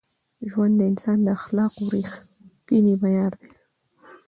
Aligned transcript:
ژوند 0.49 0.73
د 0.77 0.81
انسان 0.91 1.17
د 1.23 1.27
اخلاقو 1.37 1.83
رښتینی 1.93 2.93
معیار 3.01 3.33
دی. 3.41 3.51